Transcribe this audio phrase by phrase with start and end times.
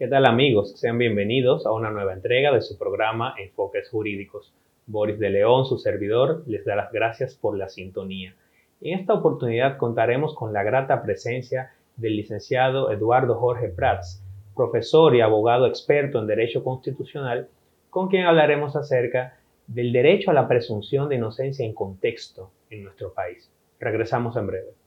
[0.00, 0.80] ¿Qué tal amigos?
[0.80, 4.50] Sean bienvenidos a una nueva entrega de su programa Enfoques Jurídicos.
[4.86, 8.34] Boris de León, su servidor, les da las gracias por la sintonía.
[8.80, 14.24] En esta oportunidad contaremos con la grata presencia del licenciado Eduardo Jorge Prats,
[14.56, 17.50] profesor y abogado experto en Derecho Constitucional,
[17.90, 19.36] con quien hablaremos acerca
[19.66, 23.52] del derecho a la presunción de inocencia en contexto en nuestro país.
[23.78, 24.79] Regresamos en breve.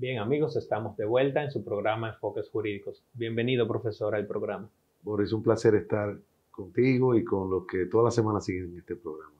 [0.00, 3.02] Bien amigos, estamos de vuelta en su programa Enfoques Jurídicos.
[3.14, 4.70] Bienvenido profesor al programa.
[5.02, 6.16] Boris, un placer estar
[6.52, 9.34] contigo y con los que toda la semana siguen este programa.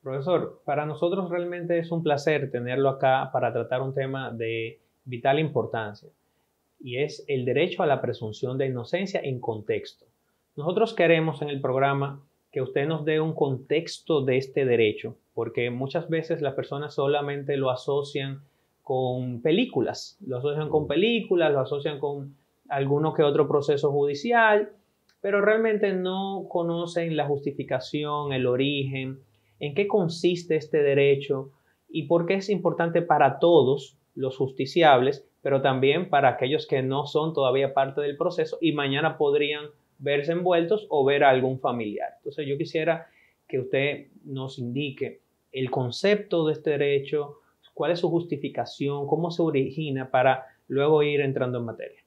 [0.00, 5.40] Profesor, para nosotros realmente es un placer tenerlo acá para tratar un tema de vital
[5.40, 6.08] importancia
[6.78, 10.06] y es el derecho a la presunción de inocencia en contexto.
[10.54, 15.68] Nosotros queremos en el programa que usted nos dé un contexto de este derecho, porque
[15.70, 18.44] muchas veces las personas solamente lo asocian
[18.90, 22.34] con películas, lo asocian con películas, lo asocian con
[22.68, 24.72] alguno que otro proceso judicial,
[25.20, 29.20] pero realmente no conocen la justificación, el origen,
[29.60, 31.52] en qué consiste este derecho
[31.88, 37.06] y por qué es importante para todos los justiciables, pero también para aquellos que no
[37.06, 39.66] son todavía parte del proceso y mañana podrían
[40.00, 42.14] verse envueltos o ver a algún familiar.
[42.16, 43.06] Entonces yo quisiera
[43.46, 45.20] que usted nos indique
[45.52, 47.39] el concepto de este derecho,
[47.80, 52.02] cuál es su justificación, cómo se origina para luego ir entrando en materia.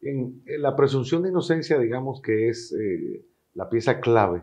[0.00, 4.42] En, la presunción de inocencia, digamos que es eh, la pieza clave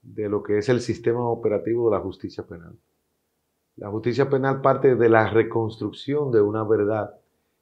[0.00, 2.74] de lo que es el sistema operativo de la justicia penal.
[3.76, 7.14] La justicia penal parte de la reconstrucción de una verdad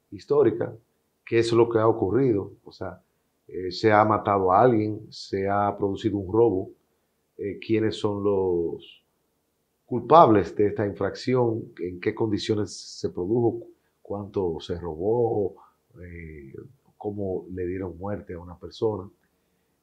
[0.09, 0.73] histórica,
[1.25, 2.53] que es lo que ha ocurrido.
[2.63, 3.01] O sea,
[3.49, 6.69] eh, se ha matado a alguien, se ha producido un robo,
[7.37, 9.04] eh, quiénes son los
[9.85, 13.67] culpables de esta infracción, en qué condiciones se produjo,
[14.01, 15.55] cuánto se robó,
[16.01, 16.53] eh,
[16.97, 19.09] cómo le dieron muerte a una persona.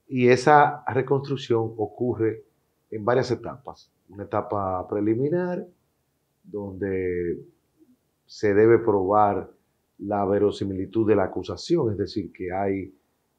[0.08, 2.44] Y esa reconstrucción ocurre
[2.90, 3.90] en varias etapas.
[4.08, 5.66] Una etapa preliminar,
[6.44, 7.38] donde
[8.26, 9.50] se debe probar
[9.98, 12.92] la verosimilitud de la acusación, es decir, que hay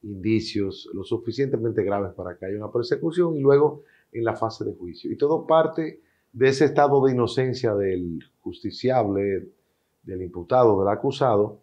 [0.04, 4.74] indicios lo suficientemente graves para que haya una persecución y luego en la fase de
[4.74, 5.12] juicio.
[5.12, 6.02] Y todo parte
[6.34, 9.48] de ese estado de inocencia del justiciable,
[10.02, 11.62] del imputado, del acusado,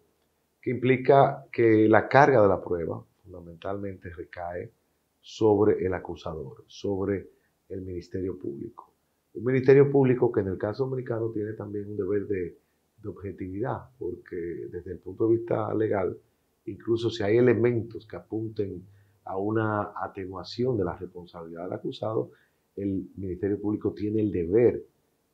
[0.61, 4.71] que implica que la carga de la prueba fundamentalmente recae
[5.19, 7.29] sobre el acusador, sobre
[7.69, 8.91] el Ministerio Público.
[9.33, 12.57] Un Ministerio Público que en el caso dominicano tiene también un deber de,
[13.01, 14.35] de objetividad, porque
[14.71, 16.17] desde el punto de vista legal,
[16.65, 18.83] incluso si hay elementos que apunten
[19.25, 22.31] a una atenuación de la responsabilidad del acusado,
[22.75, 24.83] el Ministerio Público tiene el deber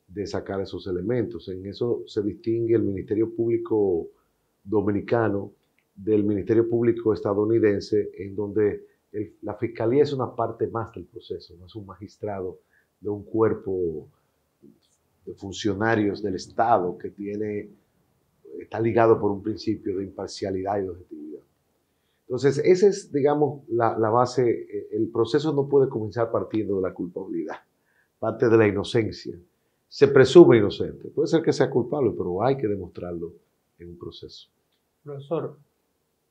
[0.08, 1.48] de sacar esos elementos.
[1.50, 4.08] En eso se distingue el Ministerio Público
[4.64, 5.52] dominicano
[5.96, 8.86] del Ministerio Público estadounidense, en donde
[9.42, 12.60] la Fiscalía es una parte más del proceso, no es un magistrado
[13.00, 14.08] de un cuerpo
[15.26, 17.70] de funcionarios del Estado que tiene,
[18.60, 21.42] está ligado por un principio de imparcialidad y objetividad.
[22.28, 24.50] Entonces, esa es, digamos, la, base.
[24.50, 27.56] Eh, el proceso no puede comenzar partiendo de la culpabilidad,
[28.20, 29.38] parte de la inocencia.
[29.88, 31.08] Se presume inocente.
[31.10, 33.32] Puede ser que sea culpable, pero hay que demostrarlo
[33.80, 34.50] en un proceso.
[35.04, 35.58] Profesor,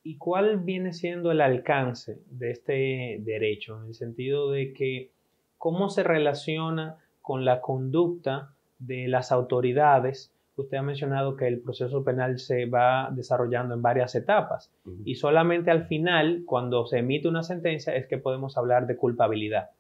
[0.03, 3.81] ¿y cuál viene siendo el alcance de este derecho?
[3.81, 5.13] En el sentido de que,
[5.57, 12.03] ¿cómo se relaciona con la conducta de las autoridades usted ha mencionado que el proceso
[12.03, 14.73] penal se va desarrollando en varias etapas
[15.05, 19.71] y solamente al final, cuando se emite una sentencia, es que podemos hablar de culpabilidad.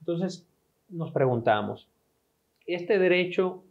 [0.00, 0.46] Entonces,
[0.90, 1.88] nos preguntamos,
[2.66, 3.64] ¿este derecho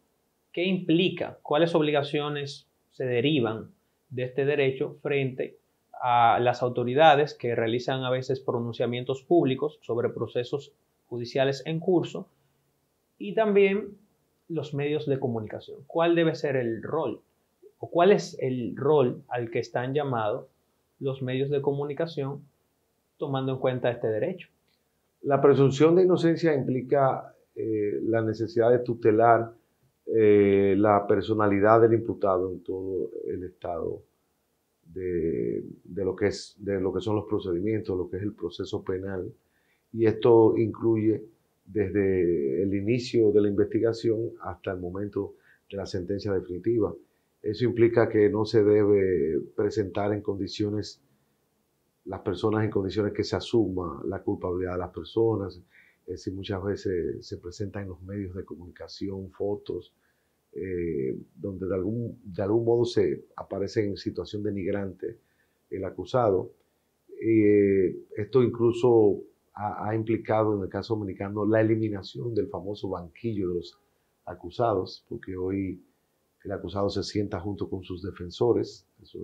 [0.51, 1.37] qué implica?
[1.43, 3.71] ¿Cuáles obligaciones se derivan
[4.09, 5.57] de este derecho frente
[6.01, 10.73] a las autoridades que realizan a veces pronunciamientos públicos sobre procesos
[11.07, 12.29] judiciales en curso?
[13.19, 13.97] Y también
[14.49, 15.79] los medios de comunicación.
[15.87, 17.21] ¿Cuál debe ser el rol?
[17.79, 20.47] ¿O cuál es el rol al que están llamados
[20.99, 22.41] los medios de comunicación
[23.17, 24.49] tomando en cuenta este derecho?
[25.23, 29.51] La presunción de inocencia implica eh, la necesidad de tutelar
[30.09, 34.03] eh, la personalidad del imputado en todo el estado
[34.85, 38.33] de, de, lo que es, de lo que son los procedimientos, lo que es el
[38.33, 39.29] proceso penal.
[39.91, 41.25] Y esto incluye
[41.67, 45.35] desde el inicio de la investigación hasta el momento
[45.69, 46.93] de la sentencia definitiva.
[47.43, 51.01] Eso implica que no se debe presentar en condiciones,
[52.05, 55.61] las personas en condiciones que se asuma la culpabilidad de las personas.
[56.07, 59.93] Es decir, muchas veces se presentan en los medios de comunicación fotos
[60.53, 65.19] eh, donde de algún, de algún modo se aparece en situación denigrante
[65.69, 66.51] el acusado.
[67.21, 69.21] Eh, esto incluso
[69.57, 73.79] ha, implicado en el caso dominicano la eliminación del famoso banquillo de los
[74.25, 75.81] acusados, porque hoy
[76.43, 78.85] el acusado se sienta junto con sus defensores.
[79.01, 79.19] Eso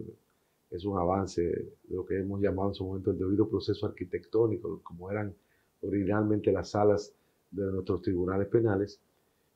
[0.72, 4.82] es un avance de lo que hemos llamado en su momento el debido proceso arquitectónico,
[4.82, 5.36] como eran
[5.82, 7.14] originalmente las salas
[7.52, 9.00] de nuestros tribunales penales,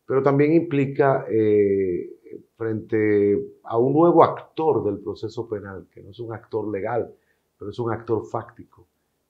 [0.06, 6.20] pero también implica eh, frente a un nuevo actor del proceso penal, que no es
[6.20, 7.12] un actor legal,
[7.58, 8.86] pero es un actor fáctico,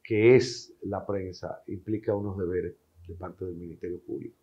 [0.07, 2.75] que es la prensa, implica unos deberes
[3.09, 4.37] de parte del Ministerio Público.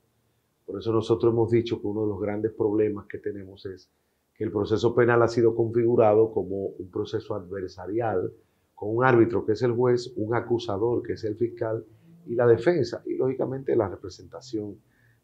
[0.66, 3.88] Por eso nosotros hemos dicho que uno de los grandes problemas que tenemos es
[4.34, 8.31] que el proceso penal ha sido configurado como un proceso adversarial,
[8.75, 11.82] con un árbitro que es el juez, un acusador que es el fiscal
[12.26, 14.78] y la defensa, y lógicamente la representación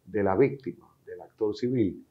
[0.06, 2.02] de la víctima, del actor civil.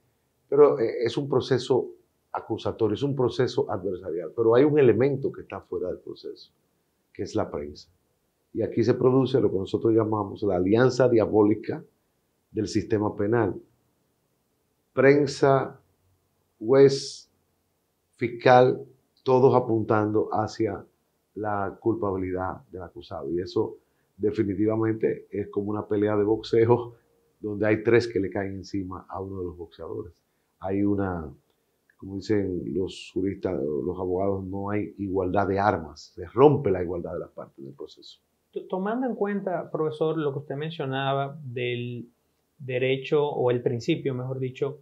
[0.48, 1.96] Pero eh, es un proceso
[2.32, 6.52] acusatorio, es un proceso adversarial, pero hay un elemento que está fuera del proceso,
[7.12, 7.90] que es la prensa.
[8.54, 11.84] Y aquí se produce lo que nosotros llamamos la alianza diabólica
[12.51, 13.56] del sistema penal.
[14.94, 15.80] Prensa,
[16.57, 17.30] juez,
[18.16, 18.86] fiscal,
[19.24, 20.86] todos apuntando hacia
[21.36, 23.30] la culpabilidad del acusado.
[23.31, 23.78] Y eso
[24.18, 26.96] definitivamente es como una pelea de boxeo
[27.40, 30.13] donde hay tres que le caen encima a uno de los boxeadores.
[30.60, 31.31] Hay una,
[31.98, 37.13] como dicen los juristas, los abogados, no hay igualdad de armas, se rompe la igualdad
[37.13, 38.19] de las partes del proceso.
[38.69, 42.07] Tomando en cuenta, profesor, lo que usted mencionaba del
[42.57, 44.80] derecho o el principio, mejor dicho,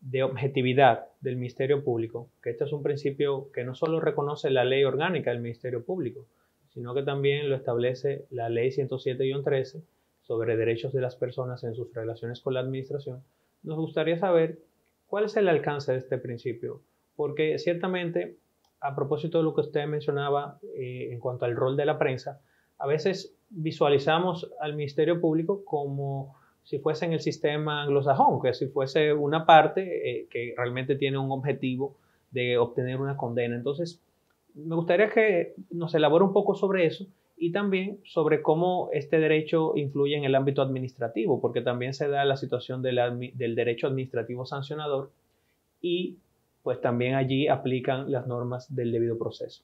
[0.00, 4.64] de objetividad del Ministerio Público, que este es un principio que no solo reconoce la
[4.64, 6.26] ley orgánica del Ministerio Público,
[6.68, 9.82] sino que también lo establece la ley 107-13
[10.22, 13.22] sobre derechos de las personas en sus relaciones con la administración,
[13.62, 14.58] nos gustaría saber
[15.06, 16.82] cuál es el alcance de este principio,
[17.16, 18.36] porque ciertamente,
[18.80, 22.40] a propósito de lo que usted mencionaba eh, en cuanto al rol de la prensa,
[22.78, 28.66] a veces visualizamos al Ministerio Público como si fuese en el sistema anglosajón, que si
[28.66, 31.96] fuese una parte eh, que realmente tiene un objetivo
[32.30, 33.56] de obtener una condena.
[33.56, 34.02] Entonces,
[34.54, 37.06] me gustaría que nos elabore un poco sobre eso
[37.38, 42.24] y también sobre cómo este derecho influye en el ámbito administrativo, porque también se da
[42.24, 45.10] la situación del derecho administrativo sancionador
[45.80, 46.16] y
[46.62, 49.62] pues también allí aplican las normas del debido proceso.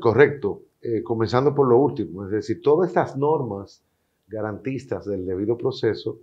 [0.00, 3.82] Correcto, eh, comenzando por lo último, es decir, todas estas normas
[4.26, 6.18] garantistas del debido proceso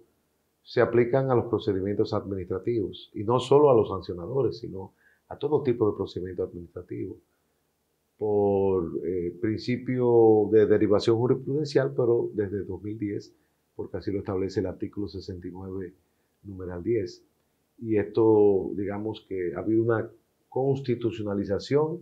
[0.63, 4.93] se aplican a los procedimientos administrativos y no solo a los sancionadores, sino
[5.27, 7.17] a todo tipo de procedimiento administrativo
[8.17, 13.33] por eh, principio de derivación jurisprudencial, pero desde 2010,
[13.75, 15.93] porque así lo establece el artículo 69,
[16.43, 17.23] numeral 10.
[17.79, 20.09] Y esto, digamos que ha habido una
[20.47, 21.99] constitucionalización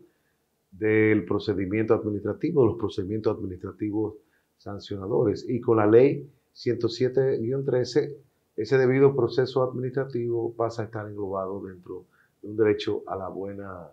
[0.74, 4.16] del procedimiento administrativo, los procedimientos administrativos
[4.58, 5.48] sancionadores.
[5.48, 8.16] Y con la ley 107-13,
[8.56, 12.06] ese debido proceso administrativo pasa a estar englobado dentro
[12.42, 13.90] de un derecho a la buena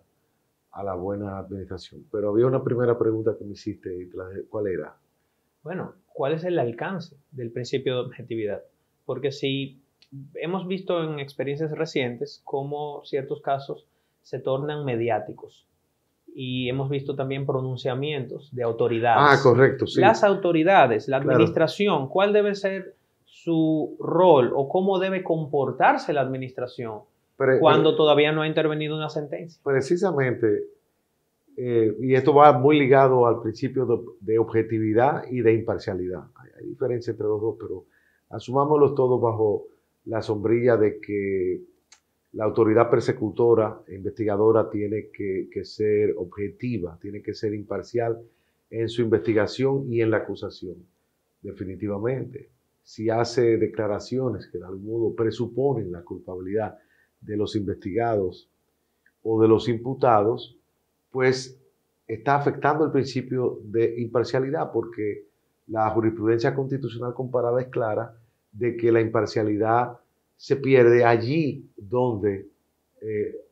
[0.73, 2.05] a la buena administración.
[2.11, 4.09] Pero había una primera pregunta que me hiciste,
[4.49, 4.95] ¿cuál era?
[5.63, 8.63] Bueno, ¿cuál es el alcance del principio de objetividad?
[9.05, 9.81] Porque si
[10.35, 13.85] hemos visto en experiencias recientes cómo ciertos casos
[14.21, 15.67] se tornan mediáticos
[16.33, 19.39] y hemos visto también pronunciamientos de autoridades.
[19.39, 19.99] Ah, correcto, sí.
[20.01, 22.95] Las autoridades, la administración, ¿cuál debe ser
[23.25, 27.01] su rol o cómo debe comportarse la administración
[27.59, 29.59] cuando todavía no ha intervenido una sentencia.
[29.63, 30.65] Precisamente,
[31.57, 36.23] eh, y esto va muy ligado al principio de, objetividad y de imparcialidad.
[36.35, 37.85] Hay, diferencia entre los dos, pero
[38.29, 39.65] asumámoslos todos bajo
[40.05, 41.61] la sombrilla de que
[42.33, 48.21] la autoridad persecutora e investigadora tiene que, que, ser objetiva, tiene que ser imparcial
[48.69, 50.77] en su investigación y en la acusación,
[51.41, 52.49] definitivamente.
[52.83, 56.77] Si hace declaraciones que de algún modo presuponen la culpabilidad
[57.19, 58.49] de los investigados
[59.23, 60.57] o de los imputados,
[61.11, 61.59] pues
[62.07, 65.25] está afectando el principio de imparcialidad porque
[65.67, 68.15] la jurisprudencia constitucional comparada es clara
[68.51, 69.99] de que la imparcialidad
[70.41, 72.49] se pierde allí donde
[72.99, 73.45] eh,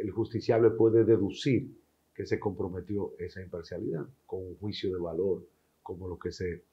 [0.00, 1.70] el justiciable puede deducir
[2.14, 5.44] que se comprometió esa imparcialidad con un juicio de valor,
[5.82, 6.64] como lo que se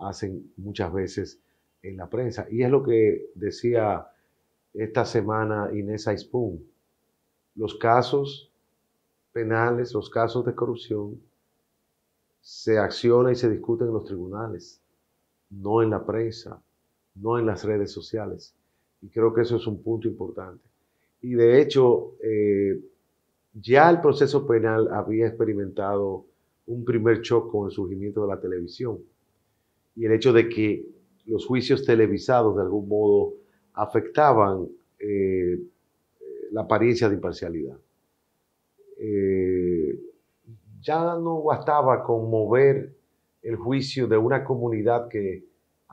[0.00, 1.40] hacen muchas veces
[1.80, 2.48] en la prensa.
[2.50, 4.04] Y es lo que decía
[4.72, 6.68] esta semana Inés Aispun.
[7.54, 8.50] Los casos
[9.32, 11.22] penales, los casos de corrupción,
[12.40, 14.82] se acciona y se discuten en los tribunales,
[15.50, 16.60] no en la prensa,
[17.14, 18.56] no en las redes sociales.
[19.04, 20.64] Y creo que eso es un punto importante.
[21.20, 22.80] Y de hecho, eh,
[23.52, 26.24] ya el proceso penal había experimentado
[26.66, 28.98] un primer shock con el surgimiento de la televisión
[29.94, 30.86] y el hecho de que
[31.26, 33.34] los juicios televisados de algún modo
[33.74, 34.68] afectaban
[34.98, 35.60] eh,
[36.52, 37.76] la apariencia de imparcialidad.
[38.96, 40.00] Eh,
[40.80, 42.94] ya no bastaba con mover
[43.42, 45.44] el juicio de una comunidad que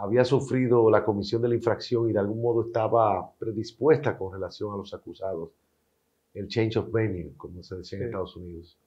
[0.02, 4.74] había sufrido la comisión de la infracción y de algún modo estaba predispuesta con relación
[4.74, 5.52] a los acusados.
[6.34, 8.80] El change of venue, como se decía en Estados Unidos.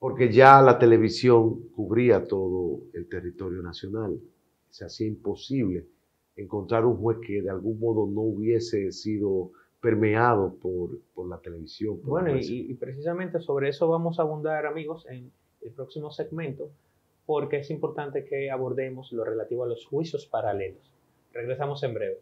[0.00, 4.18] Porque ya la televisión cubría todo el territorio nacional.
[4.70, 5.86] Se hacía imposible
[6.34, 12.00] encontrar un juez que de algún modo no hubiese sido permeado por, la televisión.
[12.02, 15.30] bueno, y, y, precisamente sobre eso vamos a abundar, amigos, en
[15.62, 16.70] el próximo segmento,
[17.26, 20.82] porque es importante que abordemos lo relativo a los juicios paralelos.
[21.32, 22.18] Regresamos en breve.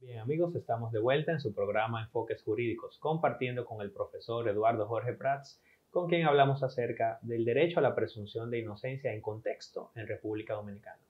[0.00, 4.86] Bien amigos, estamos de vuelta en su programa Enfoques Jurídicos, compartiendo con el profesor Eduardo
[4.86, 9.90] Jorge Prats con quien hablamos acerca del derecho a la presunción de inocencia en contexto
[9.94, 11.00] en República Dominicana.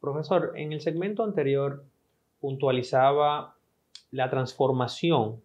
[0.00, 1.84] Profesor, en el segmento anterior
[2.40, 3.56] puntualizaba
[4.10, 5.42] la transformación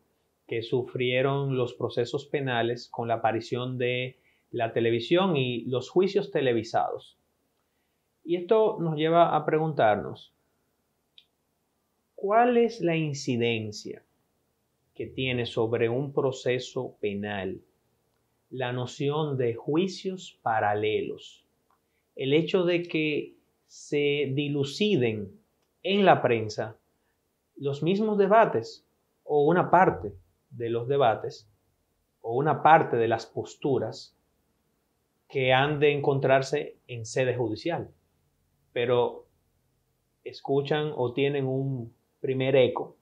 [0.48, 4.18] que sufrieron los procesos penales con la aparición de
[4.52, 7.18] la televisión y los juicios televisados.
[8.24, 10.34] Y esto nos lleva a preguntarnos,
[12.16, 14.04] ¿cuál es la incidencia
[14.98, 17.62] que tiene sobre un proceso penal
[18.50, 21.46] la noción de juicios paralelos.
[22.16, 23.36] El hecho de que
[23.68, 25.40] se diluciden
[25.84, 26.78] en la prensa
[27.58, 28.88] los mismos debates
[29.24, 30.14] o una parte
[30.50, 31.50] de los debates
[32.22, 34.16] o una parte de las posturas
[35.28, 37.90] que han de encontrarse en sede judicial,
[38.74, 39.26] pero
[40.24, 42.98] escuchan o tienen un primer eco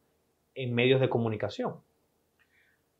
[0.54, 1.76] en medios de comunicación.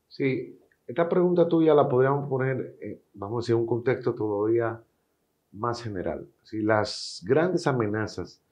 [0.08, 4.82] Sí, esta pregunta tuya la podríamos poner, eh, vamos a decir, un contexto todavía
[5.52, 6.28] más general.
[6.42, 8.42] Si las grandes amenazas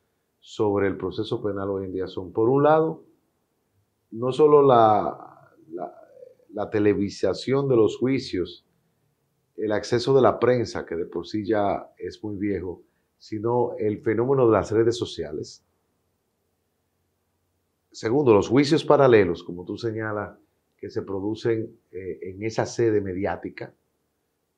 [0.41, 3.05] sobre el proceso penal hoy en día son, por un lado,
[4.11, 5.34] no solo la,
[5.71, 8.65] la, televisación de los juicios,
[9.57, 12.83] el acceso de la prensa, que de por sí ya es muy viejo,
[13.19, 15.65] sino el fenómeno de las redes sociales.
[17.91, 20.37] Segundo, los juicios paralelos, como tú señalas,
[20.77, 23.73] que se producen eh, en esa sede mediática,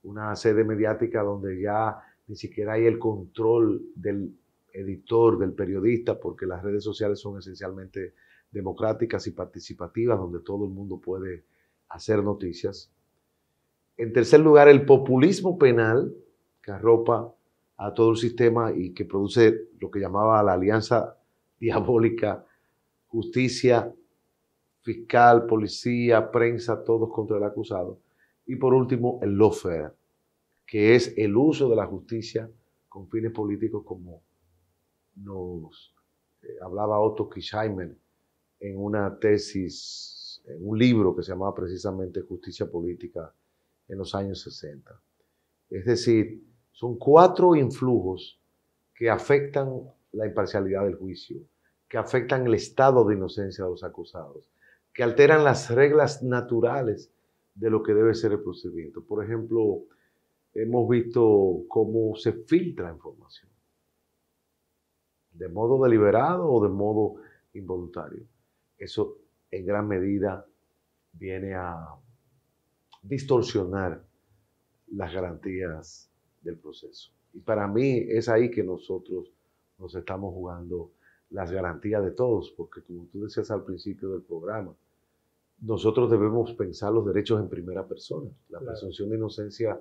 [0.03, 4.35] una sede mediática donde ya ni siquiera hay el control del
[4.73, 8.15] editor, del periodista, porque las redes sociales son esencialmente
[8.57, 11.45] democráticas y participativas, donde todo el mundo puede
[11.91, 12.91] hacer noticias.
[13.99, 16.15] En tercer lugar, el populismo penal,
[16.63, 17.35] que arropa
[17.77, 21.19] a todo el sistema y que produce lo que llamaba la alianza
[21.61, 22.47] diabólica,
[23.09, 23.93] justicia
[24.81, 27.99] fiscal, policía, prensa, todos contra el acusado.
[28.47, 29.91] Y por último, el lawfare,
[30.67, 32.49] que es el uso de la justicia
[32.89, 34.23] con fines políticos como
[35.17, 35.95] nos
[36.43, 37.97] eh, hablaba Otto Kirchheimer
[38.61, 43.33] en una tesis, en un libro que se llamaba precisamente Justicia Política
[43.89, 45.01] en los años 60.
[45.71, 48.39] Es decir, son cuatro influjos
[48.95, 49.83] que afectan
[50.13, 51.41] la imparcialidad del juicio,
[51.89, 54.51] que afectan el estado de inocencia de los acusados,
[54.93, 57.11] que alteran las reglas naturales
[57.55, 59.03] de lo que debe ser el procedimiento.
[59.03, 59.85] Por ejemplo,
[60.55, 63.51] hemos visto cómo se filtra información,
[65.33, 67.17] de modo deliberado o de modo
[67.53, 68.25] involuntario.
[68.79, 69.19] Eso
[69.51, 70.47] en gran medida
[71.13, 71.95] viene a
[73.03, 74.05] distorsionar
[74.89, 76.11] las garantías
[76.43, 77.11] del proceso.
[77.33, 79.33] Y para mí es ahí que nosotros
[79.79, 80.93] nos estamos jugando
[81.31, 84.75] las garantías de todos, porque como tú decías al principio del programa,
[85.61, 88.31] nosotros debemos pensar los derechos en primera persona.
[88.49, 89.81] La presunción de inocencia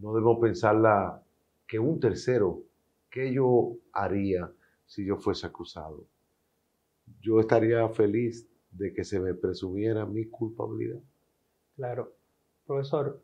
[0.00, 1.22] no debemos pensarla
[1.66, 2.62] que un tercero,
[3.10, 4.50] ¿qué yo haría
[4.86, 6.04] si yo fuese acusado?
[7.20, 11.00] Yo estaría feliz de que se me presumiera mi culpabilidad.
[11.76, 12.12] Claro.
[12.66, 13.22] Profesor,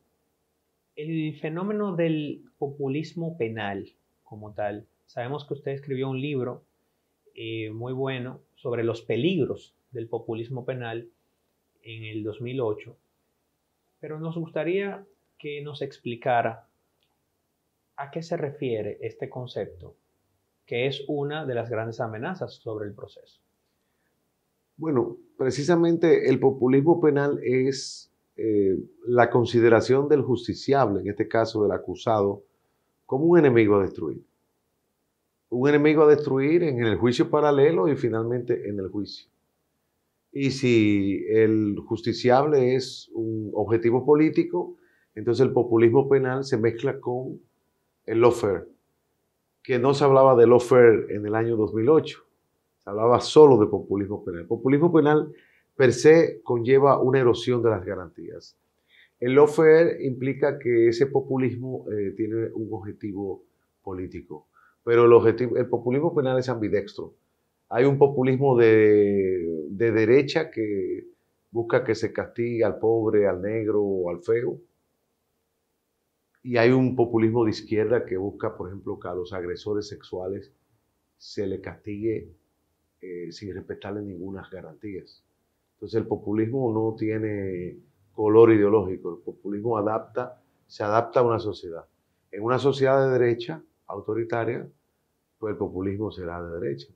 [0.96, 3.88] el fenómeno del populismo penal
[4.22, 6.64] como tal, sabemos que usted escribió un libro
[7.34, 11.10] eh, muy bueno sobre los peligros del populismo penal
[11.82, 12.96] en el 2008,
[14.00, 15.04] pero nos gustaría
[15.38, 16.66] que nos explicara
[17.96, 19.96] a qué se refiere este concepto,
[20.66, 23.40] que es una de las grandes amenazas sobre el proceso.
[24.82, 31.70] Bueno, precisamente el populismo penal es eh, la consideración del justiciable, en este caso del
[31.70, 32.42] acusado,
[33.06, 34.24] como un enemigo a destruir.
[35.50, 39.28] un enemigo a destruir en el juicio paralelo y finalmente en el juicio.
[40.32, 44.78] Y si el justiciable es un objetivo político,
[45.14, 47.40] entonces el populismo penal se mezcla con
[48.04, 48.64] el lawfare,
[49.62, 52.31] que no se hablaba de lawfare en el año 2008,
[52.82, 54.40] se hablaba solo de populismo penal.
[54.42, 55.32] El populismo penal
[55.76, 58.56] per se conlleva una erosión de las garantías.
[59.20, 63.44] El lawfare implica que ese populismo eh, tiene un objetivo
[63.82, 64.48] político,
[64.82, 67.14] pero el, objetivo, el populismo penal es ambidextro.
[67.68, 71.06] Hay un populismo de, de derecha que
[71.50, 74.58] busca que se castigue al pobre, al negro o al feo,
[76.42, 80.52] y hay un populismo de izquierda que busca, por ejemplo, que a los agresores sexuales
[81.16, 82.32] se le castigue
[83.02, 85.22] eh, sin respetarle ninguna garantías.
[85.74, 87.76] Entonces el populismo no tiene
[88.12, 91.84] color ideológico, el populismo adapta, se adapta a una sociedad.
[92.30, 94.66] En una sociedad de derecha, autoritaria,
[95.38, 96.92] pues el populismo será de derecha.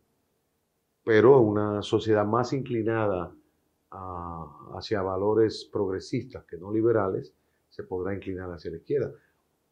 [1.04, 3.34] Pero una sociedad más inclinada
[4.74, 7.34] hacia valores progresistas que no liberales,
[7.68, 9.12] se podrá inclinar hacia la izquierda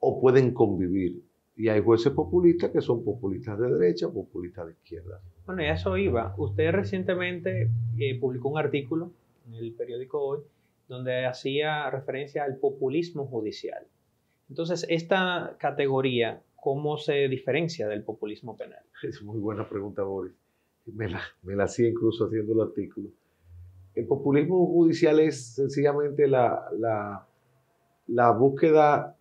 [0.00, 1.22] o pueden convivir.
[1.56, 5.20] Y hay jueces populistas que son populistas de derecha, populistas de izquierda.
[5.46, 6.34] Bueno, y eso iba.
[6.36, 9.12] Usted recientemente eh, publicó un artículo
[9.46, 10.40] en el periódico Hoy
[10.88, 13.86] donde hacía referencia al populismo judicial.
[14.48, 18.82] Entonces, esta categoría, ¿cómo se diferencia del populismo penal?
[19.02, 20.34] Es muy buena pregunta, Boris.
[20.86, 23.08] Me la, me la hacía incluso haciendo el artículo.
[23.94, 27.26] El populismo judicial es sencillamente la, la,
[28.08, 29.16] la búsqueda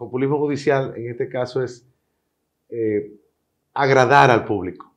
[0.00, 1.86] populismo judicial en este caso es
[2.70, 3.12] eh,
[3.74, 4.96] agradar al público,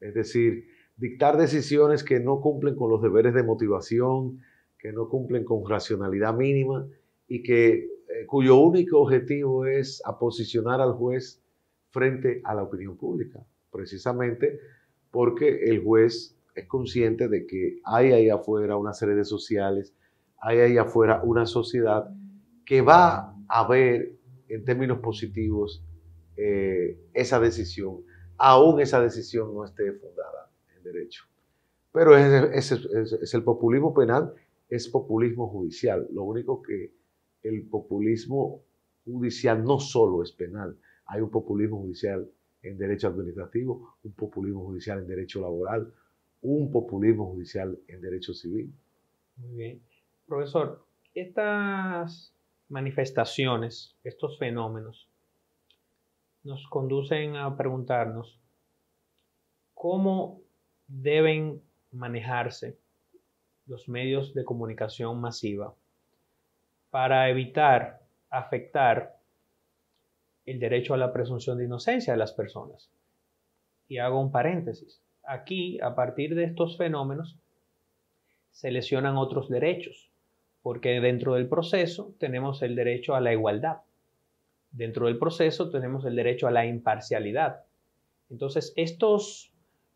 [0.00, 4.40] es decir, dictar decisiones que no cumplen con los deberes de motivación,
[4.78, 6.86] que no cumplen con racionalidad mínima
[7.26, 11.42] y que eh, cuyo único objetivo es aposicionar al juez
[11.90, 14.60] frente a la opinión pública, precisamente
[15.10, 19.92] porque el juez es consciente de que hay ahí afuera una serie de sociales,
[20.40, 22.08] hay ahí afuera una sociedad
[22.64, 24.17] que va a ver
[24.48, 25.84] en términos positivos
[26.36, 28.04] eh, esa decisión,
[28.36, 31.24] aún esa decisión no esté fundada en derecho.
[31.92, 34.32] Pero es, es, el populismo penal,
[34.68, 36.06] es populismo judicial.
[36.12, 36.92] Lo único que
[37.42, 38.62] el populismo
[39.04, 42.30] judicial no solo es penal, hay un populismo judicial
[42.62, 45.92] en derecho administrativo, un populismo judicial en derecho laboral,
[46.42, 48.72] un populismo judicial en derecho civil.
[49.36, 49.82] Muy bien.
[50.26, 50.84] Profesor,
[51.14, 52.32] estas
[52.68, 55.08] manifestaciones, estos fenómenos,
[56.42, 58.38] nos conducen a preguntarnos
[59.74, 60.40] cómo
[60.86, 62.78] deben manejarse
[63.66, 65.74] los medios de comunicación masiva
[66.90, 68.00] para evitar
[68.30, 69.18] afectar
[70.46, 72.90] el derecho a la presunción de inocencia de las personas.
[73.86, 75.02] Y hago un paréntesis.
[75.24, 77.36] Aquí, a partir de estos fenómenos,
[78.50, 80.10] se lesionan otros derechos,
[80.62, 83.78] porque dentro del proceso tenemos el derecho a la igualdad.
[84.70, 87.64] Dentro del proceso tenemos el derecho a la imparcialidad.
[88.30, 89.50] Entonces, estos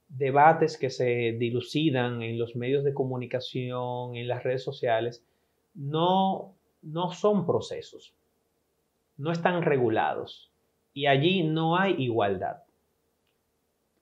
[0.09, 5.25] debates que se dilucidan en los medios de comunicación, en las redes sociales,
[5.75, 8.15] no, no son procesos,
[9.17, 10.51] no están regulados
[10.93, 12.63] y allí no hay igualdad.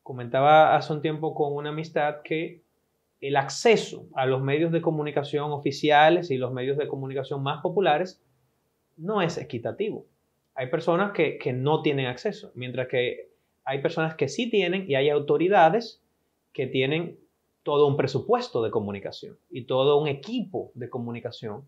[0.03, 2.63] Comentaba hace un tiempo con una amistad que
[3.21, 8.23] el acceso a los medios de comunicación oficiales y los medios de comunicación más populares
[8.97, 10.07] no es equitativo.
[10.55, 13.31] Hay personas que, no tienen acceso, mientras que
[13.65, 16.03] hay personas que sí tienen y hay autoridades
[16.53, 17.19] que tienen
[17.63, 21.65] todo un presupuesto de comunicación y todo un equipo de comunicación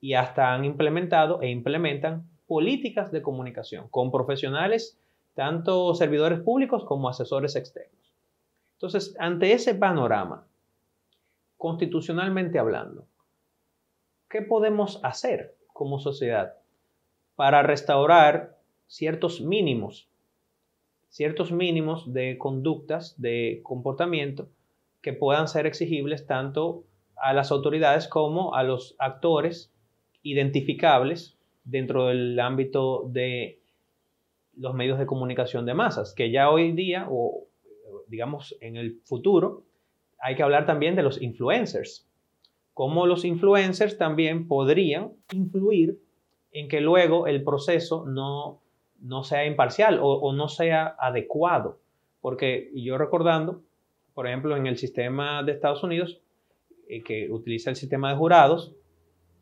[0.00, 4.98] y hasta han implementado e implementan políticas de comunicación con profesionales,
[5.34, 8.14] tanto servidores públicos como asesores externos.
[8.74, 10.46] Entonces, ante ese panorama,
[11.62, 13.06] constitucionalmente hablando,
[14.28, 16.54] ¿qué podemos hacer como sociedad
[17.36, 20.08] para restaurar ciertos mínimos,
[21.08, 24.48] ciertos mínimos de conductas, de comportamiento
[25.02, 26.82] que puedan ser exigibles tanto
[27.14, 29.72] a las autoridades como a los actores
[30.24, 33.60] identificables dentro del ámbito de
[34.56, 37.46] los medios de comunicación de masas, que ya hoy día o
[38.08, 39.62] digamos en el futuro
[40.22, 42.08] hay que hablar también de los influencers.
[42.74, 45.98] Cómo los influencers también podrían influir
[46.52, 48.60] en que luego el proceso no,
[49.00, 51.80] no sea imparcial o, no sea adecuado.
[52.20, 53.62] Porque yo recordando,
[54.14, 56.20] por ejemplo, en el sistema de Estados Unidos,
[56.88, 58.72] eh, que utiliza el sistema de jurados,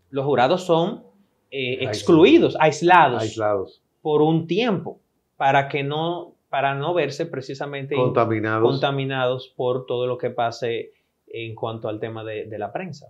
[0.09, 1.05] los jurados son
[1.51, 4.99] eh, excluidos, aislados, aislados, por un tiempo,
[5.37, 8.69] para que no para no verse precisamente contaminados.
[8.69, 10.93] contaminados por todo lo que pase
[11.27, 13.07] en cuanto al tema de, de la prensa.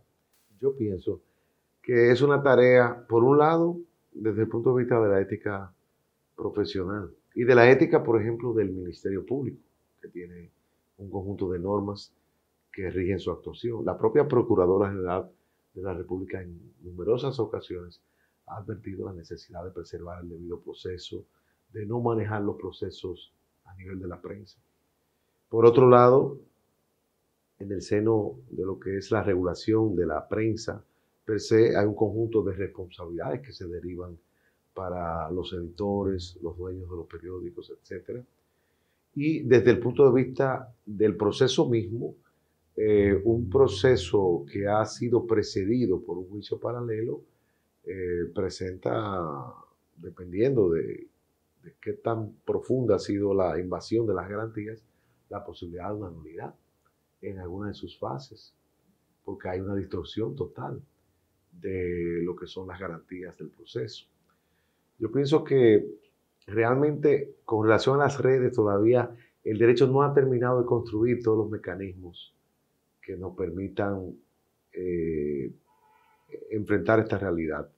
[0.61, 1.21] Yo pienso
[1.83, 3.79] que es una tarea, por un lado,
[4.13, 5.73] desde el punto de vista de la ética
[6.37, 9.63] profesional y de la ética, por ejemplo, del Ministerio Público,
[10.03, 10.51] que tiene
[10.99, 12.13] un conjunto de normas
[12.73, 13.85] que rigen su actuación.
[13.85, 15.31] La propia Procuradora General
[15.75, 18.01] de la República en numerosas ocasiones
[18.47, 21.25] ha advertido la necesidad de preservar el debido proceso,
[21.73, 23.33] de no manejar los procesos
[23.65, 24.59] a nivel de la prensa.
[25.49, 26.39] Por otro lado,
[27.59, 30.83] en el seno de lo que es la regulación de la prensa,
[31.25, 34.19] per se hay un conjunto de responsabilidades que se derivan
[34.75, 38.25] para los editores, los dueños de los periódicos, etc.
[39.15, 42.15] Y desde el punto de vista del proceso mismo,
[42.77, 47.21] eh, un proceso que ha sido precedido por un juicio paralelo
[47.85, 49.53] eh, presenta,
[49.97, 51.10] dependiendo de,
[51.63, 54.83] de, qué tan profunda ha sido la invasión de las garantías,
[55.29, 56.55] la posibilidad de una nulidad
[57.23, 58.55] en alguna de sus fases,
[59.25, 60.83] porque hay una distorsión total
[61.53, 64.07] de lo que son las garantías del proceso.
[64.99, 65.87] Yo pienso que
[66.47, 71.39] realmente con relación a las redes todavía el derecho no ha terminado de construir todos
[71.39, 72.35] los mecanismos
[73.01, 74.15] que nos permitan
[74.73, 75.53] eh,
[76.51, 77.69] enfrentar esta realidad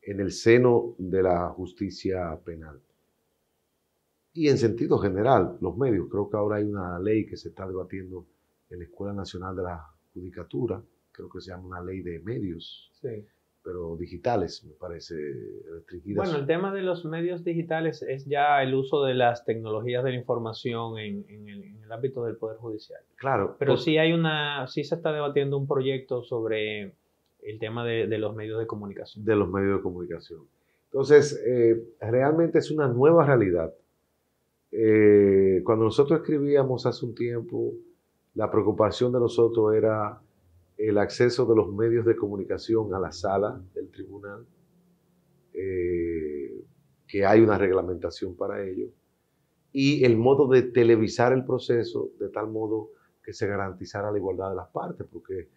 [0.00, 2.80] en el seno de la justicia penal.
[4.34, 7.66] Y en sentido general, los medios, creo que ahora hay una ley que se está
[7.68, 8.24] debatiendo
[8.70, 12.90] en la Escuela Nacional de la Judicatura, creo que se llama una ley de medios,
[13.00, 13.24] Sí.
[13.62, 15.14] pero digitales, me parece
[15.74, 16.24] restringidas.
[16.26, 20.10] Bueno, el tema de los medios digitales es ya el uso de las tecnologías de
[20.12, 23.00] la información en, en el, en el ámbito del Poder Judicial.
[23.16, 26.94] claro, Pero por- sí hay una, sí se está debatiendo un proyecto sobre
[27.42, 29.24] el tema de, de los medios de comunicación.
[29.26, 30.40] de los medios de comunicación.
[30.86, 33.72] Entonces, eh, realmente es una nueva realidad.
[34.72, 37.74] Eh, cuando nosotros escribíamos hace un tiempo,
[38.34, 40.20] la preocupación de nosotros era
[40.78, 44.46] el acceso de los medios de comunicación a la sala del tribunal,
[45.52, 46.64] eh,
[47.06, 48.88] que hay una reglamentación para ello,
[49.72, 52.90] y el modo de televisar el proceso de tal modo
[53.22, 55.48] que se garantizara la igualdad de las partes, porque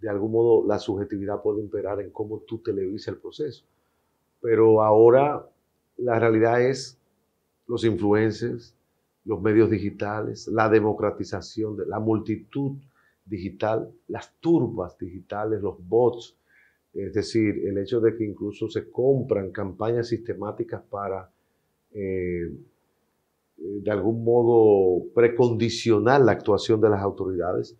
[0.00, 3.64] de algún modo la subjetividad puede imperar en cómo tú televisas el proceso.
[4.40, 5.48] Pero ahora
[5.96, 6.98] la realidad es
[7.66, 8.74] los influencers,
[9.24, 12.72] los medios digitales, la democratización de la multitud
[13.24, 16.36] digital, las turbas digitales, los bots,
[16.94, 21.30] es decir, el hecho de que incluso se compran campañas sistemáticas para
[21.92, 22.50] eh,
[23.56, 27.76] de algún modo precondicionar la actuación de las autoridades.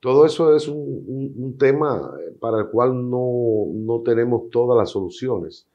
[0.00, 4.90] Todo eso es un, un- un tema para el cual no, no tenemos todas las
[4.90, 5.66] soluciones.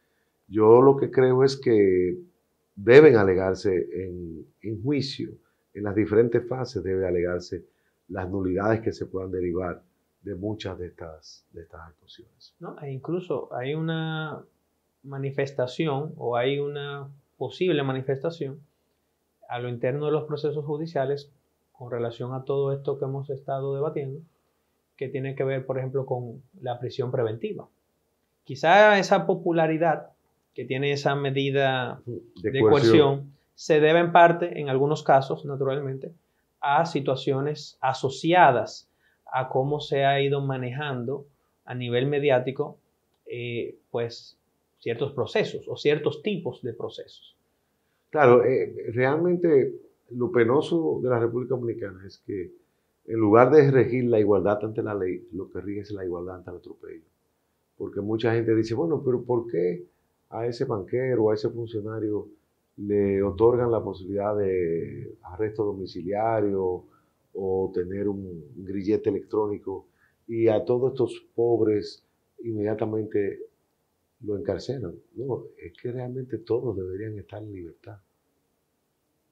[0.48, 2.18] Yo lo que creo es que
[2.76, 3.74] deben alegarse
[4.62, 5.32] en, juicio,
[5.74, 7.66] en las diferentes fases debe alegarse
[8.10, 9.82] las nulidades que se puedan derivar
[10.22, 12.56] de muchas de estas, de estas actuaciones.
[12.60, 12.80] ¿no?
[12.82, 14.44] E incluso hay una
[15.04, 18.60] manifestación o hay una posible manifestación
[19.50, 21.32] a lo interno de los procesos judiciales
[21.74, 24.22] con relación a todo esto que hemos estado debatiendo,
[24.96, 27.68] que tiene que ver, por ejemplo, con la prisión preventiva.
[28.46, 30.13] Quizá esa popularidad
[30.54, 32.70] que tiene esa medida De, de coerción.
[32.70, 36.12] coerción se debe en parte, en algunos casos, naturalmente,
[36.60, 38.90] a situaciones asociadas
[39.32, 41.26] a cómo se ha ido manejando
[41.66, 42.78] a nivel mediático,
[43.26, 44.38] eh, pues,
[44.80, 47.36] ciertos procesos o ciertos tipos de procesos.
[48.10, 49.74] Claro, eh, realmente
[50.12, 52.52] lo penoso de la República Dominicana es que
[53.06, 56.36] en lugar de regir la igualdad ante la ley, lo que rige es la igualdad
[56.36, 57.06] ante el atropello.
[57.78, 59.84] Porque mucha gente dice, bueno, pero ¿por qué
[60.34, 62.28] a ese banquero a ese funcionario
[62.78, 66.86] le otorgan la posibilidad de arresto domiciliario
[67.34, 69.88] o tener un grillete electrónico
[70.28, 72.04] y a todos estos pobres
[72.44, 73.40] inmediatamente
[74.22, 74.96] lo encarcelan?
[75.16, 78.00] No, es que realmente todos deberían estar en libertad.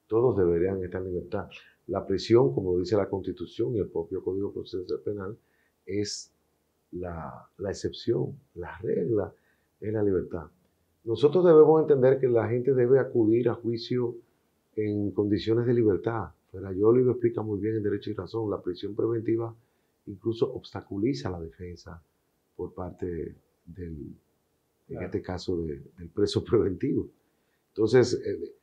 [0.07, 1.49] Todos deberían estar en libertad.
[1.87, 5.37] La prisión, como dice la Constitución y el propio Código Procesal Penal,
[5.85, 6.31] es
[6.91, 9.33] la, la excepción, la regla
[9.79, 10.47] es la libertad.
[11.03, 14.15] Nosotros debemos entender que la gente debe acudir a juicio
[14.75, 16.29] en condiciones de libertad.
[16.51, 18.49] Ferrayoli lo explica muy bien en Derecho y Razón.
[18.49, 19.53] La prisión preventiva
[20.07, 22.01] incluso obstaculiza la defensa
[22.55, 23.35] por parte
[23.65, 24.15] del,
[24.89, 27.07] en este caso, de- del preso preventivo.
[27.69, 28.53] Entonces, eh,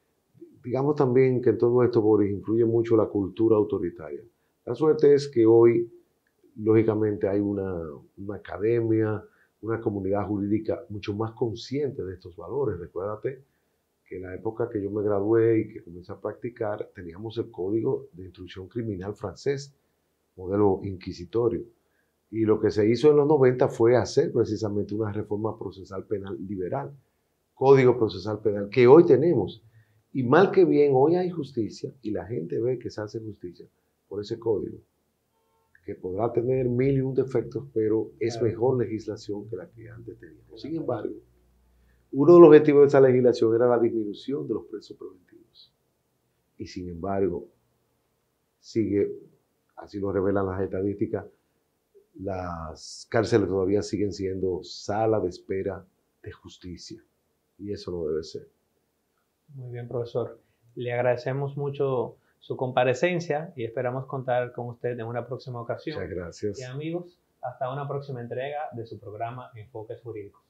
[0.63, 4.23] digamos también que en todo esto, Boris, influye mucho la cultura autoritaria.
[4.67, 5.91] La suerte es que hoy,
[6.57, 7.81] lógicamente, hay una,
[8.19, 9.25] una academia,
[9.63, 12.79] una comunidad jurídica mucho más consciente de estos valores.
[12.79, 13.45] Recuérdate
[14.05, 17.51] que en la época que yo me gradué y que comencé a practicar, teníamos el
[17.51, 19.75] Código de Instrucción Criminal francés,
[20.37, 21.63] modelo inquisitorio.
[22.31, 26.39] Y lo que se hizo en los 90 fue hacer precisamente una reforma procesal penal
[26.47, 26.95] liberal,
[27.55, 29.63] Código Procesal Penal, que hoy tenemos.
[30.13, 33.67] Y mal que bien, hoy hay justicia y la gente ve que se hace justicia
[34.09, 34.79] por ese código,
[35.89, 40.19] que podrá tener mil y un defectos, pero es mejor legislación que la que antes
[40.19, 40.61] teníamos.
[40.61, 41.15] Sin embargo,
[42.13, 45.75] uno de los objetivos de esa legislación era la disminución de los presos preventivos.
[46.59, 47.49] Y sin embargo,
[48.59, 49.11] sigue,
[49.77, 51.25] así lo revelan las estadísticas,
[52.17, 55.87] las cárceles todavía siguen siendo sala de espera
[56.23, 57.03] de justicia.
[57.57, 58.47] Y eso no debe ser.
[59.55, 60.39] Muy bien, profesor.
[60.75, 65.97] Le agradecemos mucho su comparecencia y esperamos contar con usted en una próxima ocasión.
[65.97, 66.61] Muchas gracias.
[66.61, 70.48] Y amigos, hasta una próxima entrega de su programa Enfoques Jurídicos.